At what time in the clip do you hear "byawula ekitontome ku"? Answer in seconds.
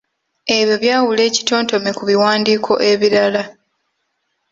0.83-2.03